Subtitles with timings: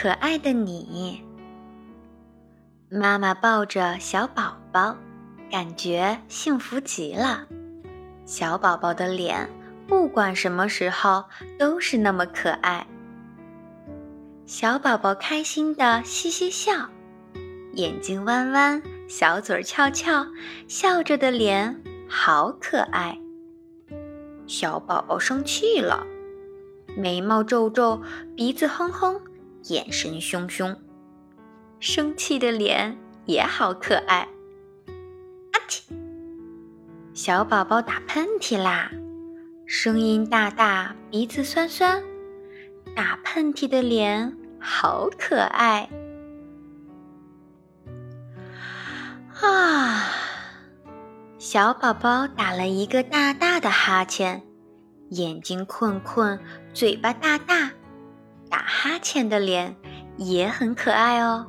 [0.00, 1.22] 可爱的你。
[2.88, 4.96] 妈妈抱着小宝宝，
[5.50, 7.46] 感觉幸福极了。
[8.24, 9.46] 小宝宝的脸，
[9.86, 11.26] 不管什么时候
[11.58, 12.86] 都是那么可爱。
[14.46, 16.88] 小宝宝开心的嘻嘻笑，
[17.74, 20.26] 眼睛弯弯，小嘴儿翘翘，
[20.66, 21.78] 笑着的脸
[22.08, 23.20] 好可爱。
[24.46, 26.06] 小宝宝生气了，
[26.96, 28.00] 眉毛皱皱，
[28.34, 29.20] 鼻子哼哼，
[29.64, 30.76] 眼神凶凶。
[31.78, 34.28] 生气的脸也好可爱。
[35.52, 35.92] 阿嚏！
[37.14, 38.90] 小宝宝打喷嚏啦，
[39.66, 42.02] 声音大大，鼻子酸酸，
[42.94, 45.88] 打喷嚏的脸好可爱。
[49.40, 50.06] 啊！
[51.38, 54.42] 小宝宝打了一个大大的哈欠，
[55.08, 56.38] 眼睛困困，
[56.74, 57.72] 嘴巴大大，
[58.50, 59.76] 打哈欠的脸
[60.16, 61.46] 也很可爱哦。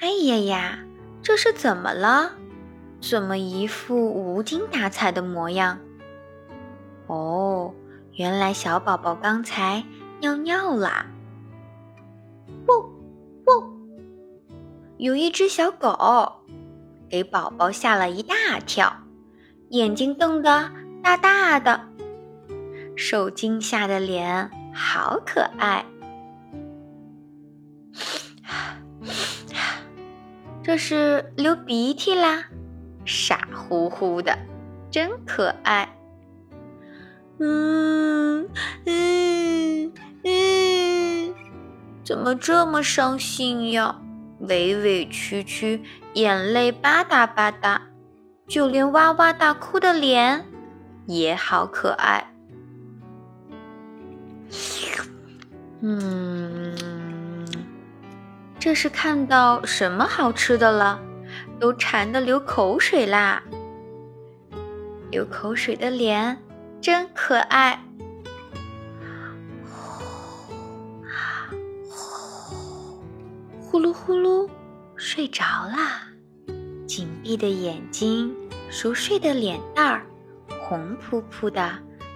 [0.00, 0.78] 哎呀呀，
[1.22, 2.32] 这是怎么了？
[3.00, 5.78] 怎么一副无精打采的模样？
[7.06, 7.72] 哦，
[8.14, 9.84] 原来小宝宝刚才
[10.20, 11.06] 尿尿啦！
[12.66, 12.90] 喔
[13.46, 13.70] 喔，
[14.96, 16.32] 有一只小狗，
[17.08, 18.34] 给宝宝吓了一大
[18.64, 18.90] 跳，
[19.68, 20.70] 眼睛瞪得
[21.02, 21.80] 大大的，
[22.96, 25.84] 受惊吓的脸好可爱。
[30.62, 32.44] 这是流鼻涕啦，
[33.04, 34.36] 傻乎乎的，
[34.90, 35.88] 真可爱。
[37.38, 38.48] 嗯
[38.86, 39.92] 嗯
[40.24, 41.34] 嗯，
[42.04, 44.00] 怎么这么伤心呀？
[44.40, 45.82] 委委屈屈，
[46.14, 47.80] 眼泪吧嗒吧嗒，
[48.48, 50.44] 就连哇哇大哭的脸
[51.06, 52.33] 也好可爱。
[55.80, 56.74] 嗯。
[58.58, 60.98] 这是看到什么好吃的了，
[61.60, 63.42] 都馋得流口水啦！
[65.10, 66.42] 流口水的脸
[66.80, 67.78] 真可爱。
[73.60, 74.48] 呼噜呼噜，
[74.96, 76.02] 睡着啦。
[76.86, 78.34] 紧闭的眼睛，
[78.70, 80.06] 熟睡的脸蛋儿，
[80.60, 81.70] 红扑扑的，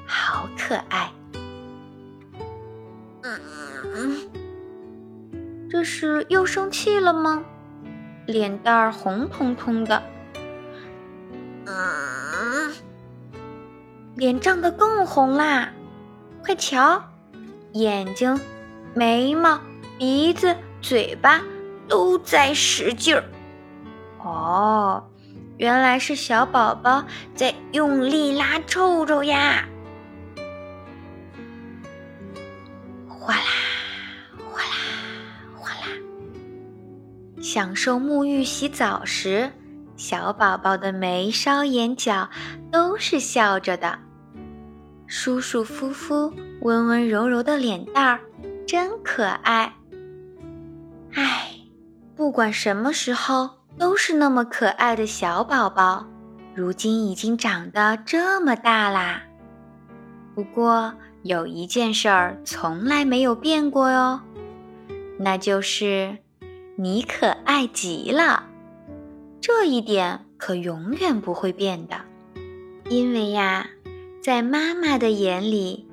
[0.06, 1.12] 好可爱。
[5.71, 7.44] 这是又生气了吗？
[8.27, 10.03] 脸蛋儿红彤彤的，
[11.66, 12.72] 嗯，
[14.16, 15.71] 脸涨得更红啦！
[16.44, 17.03] 快瞧，
[17.72, 18.39] 眼睛、
[18.94, 19.59] 眉毛、
[19.99, 21.41] 鼻子、嘴巴
[21.89, 23.25] 都在使劲儿。
[24.22, 25.05] 哦，
[25.56, 29.66] 原来是小宝宝在用力拉臭臭呀！
[37.50, 39.50] 享受沐浴洗澡时，
[39.97, 42.28] 小宝宝的眉梢眼角
[42.70, 43.98] 都是笑着的，
[45.06, 48.20] 舒舒服服、温温柔柔的脸蛋儿
[48.66, 49.72] 真可爱。
[51.14, 51.48] 唉，
[52.14, 53.48] 不管什么时候
[53.78, 56.06] 都是那么可爱的小宝宝，
[56.54, 59.22] 如今已经长得这么大啦。
[60.34, 60.92] 不过
[61.22, 64.20] 有一件事儿从来没有变过哟，
[65.19, 66.19] 那就是。
[66.81, 68.44] 你可爱极了，
[69.41, 72.03] 这一点可永远不会变的，
[72.89, 73.69] 因为呀，
[74.22, 75.89] 在妈妈的眼里，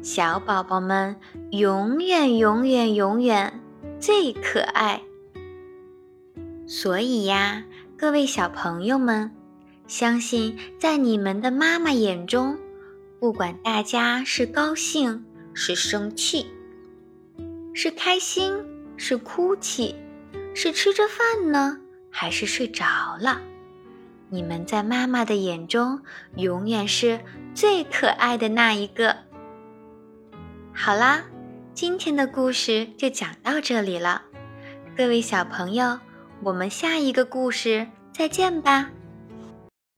[0.00, 1.16] 小宝宝们
[1.50, 3.60] 永远、永远、永远
[4.00, 5.02] 最可爱。
[6.66, 7.62] 所以呀，
[7.94, 9.30] 各位小朋友们，
[9.86, 12.56] 相信在你们的妈妈眼中，
[13.20, 16.46] 不管大家是高兴、是生气、
[17.74, 18.54] 是开心、
[18.96, 19.94] 是哭泣。
[20.54, 21.78] 是吃着饭呢，
[22.10, 22.84] 还是睡着
[23.20, 23.42] 了？
[24.30, 26.00] 你们在妈妈的眼中
[26.36, 27.20] 永远是
[27.54, 29.16] 最可爱的那一个。
[30.72, 31.24] 好啦，
[31.74, 34.22] 今天的故事就讲到这里了，
[34.96, 35.98] 各位小朋友，
[36.42, 38.90] 我们下一个故事再见吧。